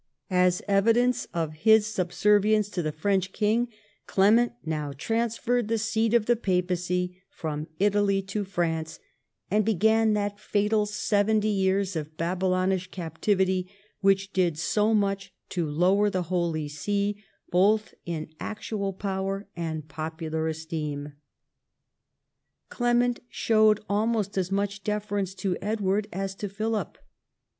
As 0.31 0.63
evidence 0.67 1.27
of 1.31 1.53
his 1.53 1.85
subservience 1.85 2.69
to 2.69 2.81
the 2.81 2.91
French 2.91 3.31
king, 3.31 3.67
Clement 4.07 4.53
now 4.65 4.93
transferred 4.97 5.67
the 5.67 5.77
seat 5.77 6.15
of 6.15 6.25
the 6.25 6.35
papacy 6.35 7.21
from 7.29 7.67
Italy 7.77 8.23
to 8.23 8.43
France, 8.43 8.99
and 9.51 9.63
began 9.63 10.13
that 10.13 10.39
fatal 10.39 10.87
seventy 10.87 11.49
years 11.49 11.95
of 11.95 12.17
Babylonish 12.17 12.89
Captivity, 12.89 13.69
which 13.99 14.33
did 14.33 14.57
so 14.57 14.95
much 14.95 15.35
to 15.49 15.67
lower 15.69 16.09
the 16.09 16.23
Holy 16.33 16.67
See, 16.67 17.23
both 17.51 17.93
in 18.03 18.31
actual 18.39 18.93
power 18.93 19.47
and 19.55 19.87
popular 19.87 20.47
esteem. 20.47 21.13
Clement 22.69 23.19
showed 23.29 23.81
almost 23.87 24.35
as 24.35 24.51
much 24.51 24.83
deference 24.83 25.35
to 25.35 25.57
Edward 25.61 26.07
as 26.11 26.33
to 26.33 26.49
Philip. 26.49 26.97